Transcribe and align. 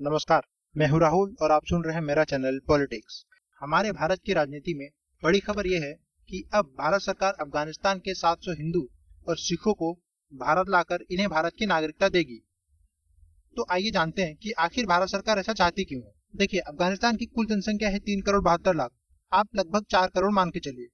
नमस्कार, 0.00 0.42
मैं 0.76 0.88
हूँ 0.88 1.00
राहुल 1.00 1.36
और 1.42 1.50
आप 1.50 1.62
सुन 1.64 1.84
रहे 1.84 1.94
हैं 1.94 2.00
मेरा 2.00 2.24
चैनल 2.24 2.60
पॉलिटिक्स। 2.66 3.24
हमारे 3.60 3.92
भारत 3.92 4.20
की 4.26 4.32
राजनीति 4.32 4.74
में 4.74 4.88
बड़ी 5.22 5.40
खबर 5.40 5.66
यह 5.66 5.82
है 5.82 5.92
कि 6.28 6.48
अब 6.54 6.64
भारत 6.64 7.00
सरकार 7.00 7.32
अफ़गानिस्तान 7.40 7.98
के 7.98 8.14
700 8.14 8.52
हिंदू 8.52 8.88
और 9.28 9.36
सिखों 9.36 9.74
को 9.74 9.92
भारत 10.32 10.68
लाकर 10.68 10.98
इन्हें 11.10 11.28
भारत 11.28 11.52
की 11.58 11.66
नागरिकता 11.66 12.08
देगी। 12.08 12.38
तो 13.56 13.66
आइए 13.70 13.90
जानते 13.90 14.22
हैं 14.22 14.36
कि 14.36 14.50
आखिर 14.50 14.86
भारत 14.86 15.08
सरकार 15.08 15.38
ऐसा 15.38 15.52
चाहती 15.52 15.84
क्यों 15.84 16.02
है? 16.02 16.12
देखिए, 16.36 16.60
अफ़गानिस्तान 16.60 17.16
की 17.16 17.26
कुल 17.26 17.46
जनसंख्या 17.46 17.88
है 17.88 17.98
तीन 17.98 18.20
करोड़ 18.20 18.42
बहत्तर 18.42 18.74
लाख। 18.74 18.90
आप 19.32 19.48
लगभग 19.56 19.84
चार 19.90 20.08
करोड़ 20.08 20.32
मान 20.32 20.50
के 20.50 20.60
चलिए। 20.60 20.86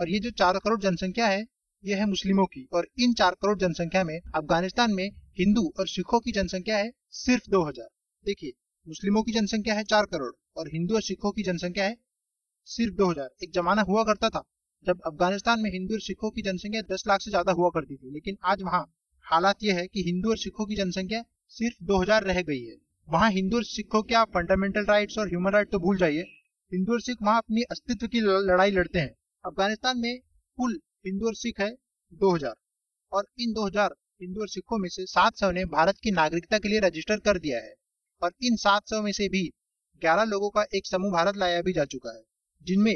और 0.00 0.08
ये 0.08 0.18
जो 0.18 0.30
चार 0.30 0.58
करोड़ 0.58 0.80
जनसंख्या 0.80 1.26
है, 1.26 1.46
ये 1.84 1.94
है 1.94 2.06
मुस्लिमों 2.06 2.46
की। 2.46 2.68
और 2.72 2.88
इन 2.98 3.14
चार 3.14 3.32
करोड़ 3.32 3.58
जनसंख्या 3.58 4.04
में 4.04 4.20
अफ़गानिस्तान 4.34 4.92
में 4.92 5.08
हिंदू 5.38 5.72
और 5.80 5.88
सिखों 5.88 6.20
की 6.20 6.32
जनसंख्या 6.32 6.76
है 6.76 6.90
सिर्फ़ 7.10 7.50
2000 7.50 7.88
देखिए, 8.26 8.52
मुस्लिमों 8.86 9.22
की 9.22 9.32
जनसंख्या 9.32 9.74
है 9.74 9.84
चार 9.84 10.06
करोड़ 10.06 10.32
और 10.56 10.68
हिंदू 10.68 10.94
और 10.94 11.02
सिखों 11.02 11.30
की 11.32 11.42
जनसंख्या 11.42 11.84
है 11.84 11.96
सिर्फ़ 12.68 12.94
2000 12.96 13.28
एक 13.42 13.50
जमाना 13.52 13.82
हुआ 13.82 14.02
करता 14.04 14.28
था 14.28 14.42
जब 14.86 15.00
अफ़गानिस्तान 15.06 15.60
में 15.60 15.70
हिंदू 15.70 15.94
और 15.94 16.00
सिखों 16.00 16.30
की 16.30 16.42
जनसंख्या 16.42 16.82
10 16.90 17.04
लाख 17.08 17.20
से 17.20 17.30
ज़्यादा 17.30 17.52
हुआ 17.52 17.70
करती 17.70 17.96
थी, 17.96 18.10
लेकिन 18.10 18.36
आज 18.44 18.62
वहाँ 18.62 18.82
हालात 19.26 19.62
यह 19.62 19.76
है 19.76 19.86
कि 19.86 20.02
हिंदू 20.02 20.30
और 20.30 20.38
सिखों 20.38 20.66
की 20.66 20.76
जनसंख्या 20.76 21.22
सिर्फ़ 21.52 21.84
2000 21.84 22.24
रह 22.24 22.42
गई 22.42 22.62
है। 22.62 22.76
वहाँ 23.08 23.30
हिंदू 23.30 23.56
और 23.56 23.64
सिखों 23.64 24.02
के 24.02 24.14
आप 24.14 24.30
फंडामेंटल 24.34 24.84
राइट्स 24.86 25.18
और 25.18 25.28
ह्यूमन 25.28 25.52
राइट 25.52 25.70
तो 25.72 25.78
भूल 25.78 25.96
जाइए। 25.96 26.22
हिंदू 26.72 26.92
और 26.92 27.00
सिख 27.00 27.22
वहाँ 27.22 27.38
अपनी 27.38 27.62
अस्तित्व 27.70 28.06
की 28.06 28.20
लड़ाई 28.20 28.70
लड़ते 28.70 28.98
हैं। 28.98 29.14
अफ़गानिस्तान 29.44 29.98
में 29.98 30.18
कुल 30.58 30.78
हिंदू 31.06 31.26
और 31.26 31.34
सिख 31.36 31.60
है 31.60 31.70
2000 32.12 32.54
और 33.12 33.26
इन 33.40 33.52
2000 33.52 33.94
हिंदू 34.22 34.40
और 34.40 34.48
सिखों 34.48 34.78
में 34.78 34.88
से 34.88 35.06
700 35.08 35.52
ने 35.52 35.64
भारत 35.72 35.98
की 36.02 36.10
नागरिकता 36.12 36.58
के 36.58 36.68
लिए 36.68 36.80
रजिस्टर 36.80 37.18
कर 37.20 37.38
दिया 37.38 37.58
है। 37.58 37.74
और 38.22 38.32
इन 38.42 38.56
700 38.56 39.00
में 39.02 39.12
से 39.12 39.28
भी 39.28 39.42
11 40.02 40.24
लोगों 40.24 40.50
का 40.50 40.64
एक 40.74 40.86
समूह 40.86 41.12
भारत 41.12 41.36
लाया 41.36 41.62
भी 41.62 41.72
जा 41.72 41.84
चुका 41.84 42.16
है, 42.16 42.22
जिनमें 42.62 42.94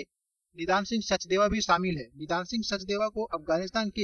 निदान 0.57 0.85
सिंह 0.85 1.03
सचदेवा 1.03 1.49
भी 1.49 1.61
शामिल 1.61 1.97
है। 1.97 2.07
निदान 2.17 2.45
सिंह 2.45 2.63
सचदेवा 2.63 3.09
को 3.09 3.25
अफ़गानिस्तान 3.25 3.91
के 3.91 4.03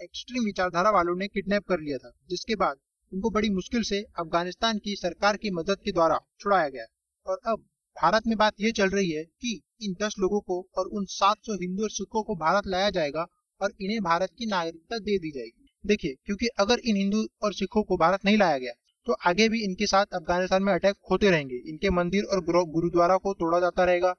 एक्सट्रीम 0.00 0.44
विचारधारा 0.44 0.90
वालों 0.90 1.16
ने 1.16 1.28
किडनैप 1.28 1.64
कर 1.68 1.80
लिया 1.80 1.98
था, 1.98 2.12
जिसके 2.28 2.54
बाद 2.54 2.76
उनको 3.12 3.30
बड़ी 3.30 3.50
मुश्किल 3.50 3.82
से 3.82 4.00
अफ़गानिस्तान 4.18 4.78
की 4.78 4.96
सरकार 4.96 5.36
की 5.36 5.50
मदद 5.50 5.76
के 5.84 5.92
द्वारा 5.92 6.18
छुड़ाया 6.40 6.68
गया। 6.68 6.84
और 7.26 7.40
अब 7.46 7.64
भारत 7.96 8.26
में 8.26 8.36
बात 8.38 8.54
यह 8.60 8.72
चल 8.72 8.90
रही 8.90 9.10
है 9.10 9.24
कि 9.24 9.60
इन 9.82 9.94
10 10.02 10.14
लोगों 10.18 10.40
को 10.40 10.60
और 10.78 10.86
उन 10.86 11.04
700 11.04 11.52
हिंदू 11.52 11.82
और 11.82 11.90
सिखों 11.90 12.22
को 12.22 12.34
भारत 12.34 12.66
लाया 12.66 12.90
जाएगा 12.90 13.26
और 13.60 13.72
इन्हें 13.80 14.00
भारत 14.02 14.30
की 14.38 14.46
नागरिकता 14.46 14.98
दे 14.98 15.18
दी 15.18 15.30
जाएगी। 15.30 15.68
देखिए, 15.84 16.14
क्योंकि 16.24 16.46
अगर 16.58 16.78
इन 16.78 16.96
हिंदू 16.96 17.26
और 17.42 17.54
सिखों 17.54 17.82
को 17.82 17.96
भारत 17.96 18.24
नहीं 18.24 18.38
लाया 18.38 18.58
गया 18.58 18.72
तो 19.08 19.12
आगे 19.12 19.48
भी 19.48 19.64
इनके 19.64 19.86
साथ 19.86 20.06
अफ़गानिस्तान 20.12 20.62
में 20.62 20.72
अटैक 20.72 20.96
होते 21.10 21.30
रहेंगे। 21.30 21.56
इनके 21.56 21.90
मंदिर 21.90 22.24
और 22.24 22.40
गुरुद्वारा 22.70 23.16
को 23.16 23.32
तोड़ा 23.34 23.60
जाता 23.60 23.84
रहेगा, 23.84 24.14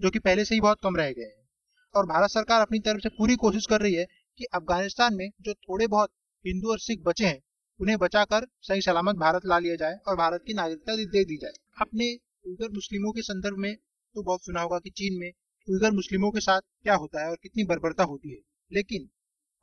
जो 0.00 0.10
कि 0.10 0.18
पहले 0.18 0.44
से 0.44 0.54
ही 0.54 0.60
बहुत 0.60 0.78
कम 0.82 0.96
रह 0.96 1.10
गए 1.10 1.22
हैं। 1.22 1.48
और 1.94 2.06
भारत 2.06 2.30
सरकार 2.30 2.60
अपनी 2.60 2.78
तरफ़ 2.78 3.00
से 3.00 3.08
पूरी 3.08 3.36
कोशिश 3.36 3.66
कर 3.66 3.80
रही 3.80 3.94
है 3.94 4.04
कि 4.38 4.44
अफ़गानिस्तान 4.44 5.14
में 5.14 5.28
जो 5.40 5.54
थोड़े 5.54 5.86
बहुत 5.86 6.10
हिंदू 6.46 6.70
और 6.70 6.78
सिख 6.78 7.02
बचे 7.02 7.26
हैं, 7.26 7.40
उन्हें 7.80 7.98
बचाकर 7.98 8.46
सही 8.60 8.80
सलामत 8.80 9.16
भारत 9.16 9.42
ला 9.46 9.58
लिया 9.58 9.74
जाए 9.74 9.98
और 10.08 10.16
भारत 10.16 10.40
की 10.46 10.54
नागरिकता 10.54 10.96
दे, 10.96 11.24
दी 11.24 11.36
जाए। 11.36 11.52
अपने 11.80 12.14
उधर 12.46 12.70
मुस्लिमों 12.70 13.12
के 13.12 13.22
संदर्भ 13.22 13.58
में 13.58 13.74
तो 13.74 14.22
बहुत 14.22 14.44
सुना 14.44 14.60
होगा 14.60 14.78
कि 14.78 14.90
चीन 14.90 15.18
में 15.20 15.30
उधर 15.68 15.90
मुस्लिमों 15.90 16.30
के 16.30 16.40
साथ 16.40 16.60
क्या 16.82 16.94
होता 16.94 17.22
है 17.22 17.30
और 17.30 17.36
कितनी 17.42 17.64
बर्बरता 17.64 18.04
होती 18.04 18.30
है। 18.30 18.40
लेकिन 18.72 19.08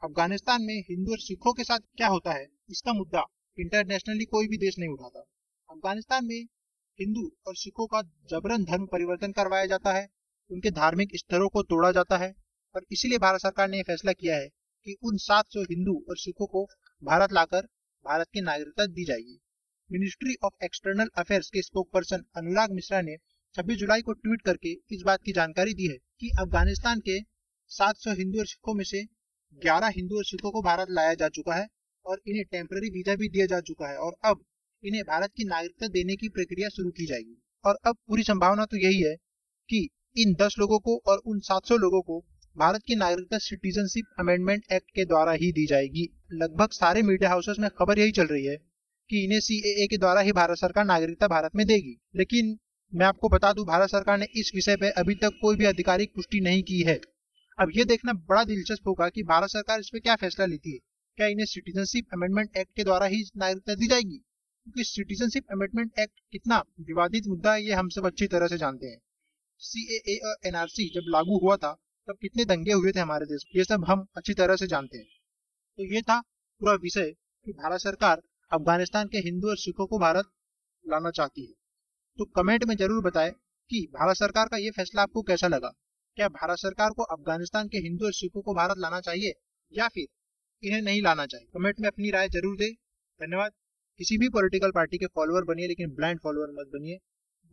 अफ़गानिस्तान 0.03 0.61
में 0.61 0.80
हिंदू 0.89 1.11
और 1.11 1.19
सिखों 1.19 1.53
के 1.53 1.63
साथ 1.63 1.80
क्या 1.97 2.07
होता 2.07 2.31
है, 2.31 2.47
इसका 2.69 2.94
मुद्दा 2.94 3.25
इंटरनेशनली 3.59 4.25
कोई 4.25 4.47
भी 4.47 4.57
देश 4.57 4.75
नहीं 4.79 4.89
उठाता। 4.89 5.19
अफ़गानिस्तान 5.69 6.25
में 6.25 6.41
हिंदू 6.99 7.31
और 7.47 7.55
सिखों 7.55 7.85
का 7.88 8.01
जबरन 8.29 8.63
धर्म 8.63 8.85
परिवर्तन 8.85 9.31
करवाया 9.31 9.66
जाता 9.66 9.93
है, 9.93 10.07
उनके 10.51 10.71
धार्मिक 10.71 11.09
स्तरों 11.16 11.49
को 11.49 11.63
तोड़ा 11.63 11.91
जाता 11.91 12.17
है 12.17 12.33
और 12.75 12.85
इसीलिए 12.91 13.17
भारत 13.17 13.41
सरकार 13.41 13.69
ने 13.69 13.81
फैसला 13.84 14.11
किया 14.13 14.35
है 14.35 14.47
कि 14.88 14.95
उन 15.03 15.17
700 15.17 15.63
हिंदू 15.63 16.06
और 16.09 16.17
सिखों 16.17 16.45
को 16.45 16.66
भारत 17.03 17.34
लाकर 17.34 17.67
भारत 18.06 18.28
की 18.34 18.41
नागरिकता 18.41 18.85
दी 18.85 19.06
जाएगी। 19.06 19.39
मिनिस्ट्री 19.91 20.35
ऑफ़ 20.44 20.66
एक्सटर्नल 20.66 21.09
अफेयर्स 21.17 21.50
के 21.50 21.61
स्पोक 21.61 21.89
पर्सन 21.94 22.23
अनुराग 22.38 22.72
मिश्रा 22.72 23.01
ने 23.01 23.16
26 23.55 23.75
जुलाई 23.75 24.01
को 24.01 24.13
ट्वीट 24.13 24.41
करके 24.41 24.73
इस 24.91 25.03
बात 25.05 25.22
की 25.23 25.31
जानकारी 25.31 25.73
दी 25.73 25.88
है 25.88 25.97
कि 26.19 26.29
अफ़गानिस्तान 26.39 27.00
के 27.00 27.19
700 27.72 28.13
हिंदू 28.13 28.39
और 28.39 28.47
सिखों 28.47 28.73
में 28.73 28.84
से 28.84 29.03
11 29.57 29.89
हिंदू 29.89 30.17
और 30.17 30.25
सिखों 30.25 30.51
को 30.51 30.61
भारत 30.61 30.88
लाया 30.89 31.13
जा 31.13 31.29
चुका 31.29 31.55
है। 31.55 31.67
और 32.05 32.21
इन्हें 32.27 32.45
टेम्पररी 32.51 32.89
वीज़ा 32.89 33.15
भी 33.15 33.29
दिया 33.29 33.45
जा 33.45 33.59
चुका 33.61 33.89
है 33.89 33.97
और 33.97 34.15
अब 34.25 34.43
इन्हें 34.83 35.03
भारत 35.03 35.31
की 35.37 35.45
नागरिकता 35.45 35.87
देने 35.87 36.15
की 36.15 36.29
प्रक्रिया 36.29 36.69
शुरू 36.69 36.89
की 36.89 37.05
जाएगी। 37.05 37.35
और 37.63 37.77
अब 37.85 37.95
पूरी 38.07 38.23
संभावना 38.23 38.65
तो 38.65 38.77
यही 38.77 39.01
है 39.01 39.15
कि 39.69 39.87
इन 40.15 40.33
10 40.33 40.55
लोगों 40.59 40.79
को 40.79 40.95
और 41.07 41.21
उन 41.25 41.39
700 41.39 41.77
लोगों 41.77 42.01
को 42.01 42.19
भारत 42.55 42.81
की 42.87 42.95
नागरिकता 42.95 43.37
सिटीजनशिप 43.37 44.05
अमेंडमेंट 44.19 44.63
एक्ट 44.73 44.91
के 44.91 45.05
द्वारा 45.05 45.31
ही 45.33 45.51
दी 45.51 45.65
जाएगी। 45.65 46.07
लगभग 46.33 46.71
सारे 46.71 47.01
मीडिया 47.01 47.29
हाउसेस 47.29 47.59
में 47.59 47.69
खबर 47.69 47.99
यही 47.99 48.11
चल 48.11 48.27
रही 48.27 48.45
है 48.45 48.55
कि 49.09 49.23
इन्हें 49.23 49.39
सी 49.39 49.87
के 49.87 49.97
द्वारा 49.97 50.21
ही 50.21 50.31
भारत 50.31 50.57
सरकार 50.57 50.85
नागरिकता 50.85 51.27
भारत 51.27 51.55
में 51.55 51.66
देगी। 51.67 51.95
लेकिन 52.16 52.57
मैं 52.93 53.05
आपको 53.05 53.29
बता 53.29 53.51
दूँ, 53.53 53.66
भारत 53.66 53.89
सरकार 53.89 54.17
ने 54.17 54.25
इस 54.35 54.51
विषय 54.55 54.75
पर 54.75 54.91
अभी 54.97 55.16
तक 55.16 55.39
कोई 55.41 55.55
भी 55.55 55.66
आधिकारिक 55.66 56.13
पुष्टि 56.16 56.39
नहीं 56.41 56.63
की 56.63 56.81
है। 56.81 56.99
अब 57.57 57.71
ये 57.75 57.85
देखना 57.85 58.13
बड़ा 58.13 58.43
दिलचस्प 58.43 58.87
होगा 58.87 59.09
कि 59.09 59.23
भारत 59.23 59.49
सरकार 59.49 59.79
इस 59.79 59.89
पर 59.93 59.99
क्या 59.99 60.16
फैसला 60.16 60.45
लेती 60.45 60.71
है। 60.71 60.79
क्या 61.19 61.28
इन्हें 61.28 61.46
सिटीजनशिप 61.46 62.13
अमेंडमेंट 62.13 62.57
एक्ट 62.57 62.75
के 62.75 62.84
द्वारा 62.84 63.06
ही 63.06 63.18
नागरिकता 63.38 63.74
दी 63.75 63.88
जाएगी। 63.88 64.18
क्योंकि 64.18 64.84
सिटीजनशिप 64.84 65.46
अमेंडमेंट 65.52 66.00
एक्ट 66.00 66.19
कितना 66.31 66.59
विवादित 66.81 67.24
मुद्दा 67.28 67.53
है, 67.53 67.63
ये 67.63 67.74
हम 67.74 67.90
सब 67.90 68.06
अच्छी 68.06 68.28
तरह 68.28 68.47
से 68.47 68.57
जानते 68.57 68.88
हैं। 68.88 68.97
सीएए 69.62 70.16
और 70.19 70.47
एनआरसी 70.47 70.88
जब 70.96 71.09
लागू 71.09 71.40
हुआ 71.40 71.58
था, 71.58 71.72
तब 72.08 72.18
कितने 72.22 72.46
दंगे 72.46 72.74
हुए 72.74 72.91
थे 72.91 73.00
हमारे 73.00 73.25
देश 73.25 73.44
ये 73.56 73.63
सब 73.63 73.85
हम 73.85 74.06
अच्छी 74.18 74.34
तरह 74.34 74.56
से 74.56 74.68
जानते 74.68 74.97
हैं। 74.97 75.06
तो 75.78 75.94
ये 75.94 76.02
था 76.02 76.19
पूरा 76.62 76.74
विषय 76.74 77.12
कि 77.12 77.52
भारत 77.52 77.81
सरकार 77.81 78.22
अफ़गानिस्तान 78.52 79.08
के 79.08 79.18
हिंदू 79.18 79.50
और 79.50 79.58
सिखों 79.58 79.88
को 79.88 80.00
भारत 80.00 80.29
लाना 80.85 81.12
चाहती 81.12 81.46
है। 81.46 81.53
तो 82.18 82.25
कमेंट 82.35 82.63
में 82.63 82.75
ज़रूर 82.75 83.03
बताएँ 83.03 83.31
कि 83.69 83.81
भारत 83.94 84.18
सरकार 84.18 84.47
का 84.47 84.58
ये 84.58 84.69
फैसला 84.69 85.02
आपको 85.02 85.22
कैसा 85.22 85.47
लगा? 85.47 85.74
क्या 86.18 86.29
भारत 86.29 86.58
सरकार 86.58 86.90
को 86.90 87.03
अफ़गानिस्तान 87.03 87.68
के 87.68 87.78
हिंदू 87.78 88.06
और 88.06 88.13
सिखों 88.13 88.41
को 88.41 88.53
भारत 88.53 88.78
लाना 88.78 89.02
चाहिए 89.02 89.34
या 89.74 89.88
फिर 89.88 90.08
इन्हें 90.64 90.81
नहीं 90.81 91.02
लाना 91.02 91.25
चाहिए। 91.25 91.47
कमेंट 91.53 91.80
में 91.80 91.88
अपनी 91.88 92.12
राय 92.12 92.30
ज़रूर 92.30 92.58
दें। 92.58 92.74
धन्यवाद। 93.20 93.52
किसी 93.97 94.18
भी 94.18 94.30
पॉलिटिकल 94.30 94.72
पार्टी 94.72 94.97
के 94.97 95.06
फॉलोअर 95.06 95.44
बनिए, 95.44 95.68
लेकिन 95.68 95.90
ब्लाइंड 95.90 96.20
फॉलोअर 96.20 96.47
मत 96.50 96.68
बनिए। 96.68 96.97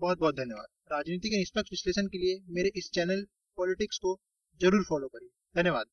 बहुत 0.00 0.18
बहुत 0.18 0.36
धन्यवाद। 0.36 0.66
राजनीति 0.92 1.28
के 1.28 1.36
निष्पक्ष 1.36 1.70
विश्लेषण 1.70 2.06
के 2.06 2.18
लिए 2.18 2.40
मेरे 2.48 2.70
इस 2.76 2.90
चैनल 2.94 3.26
पॉलिटिक्स 3.56 3.98
को 3.98 4.20
ज़रूर 4.60 4.84
फॉलो 4.84 5.08
करिए। 5.08 5.62
धन्यवाद। 5.62 5.84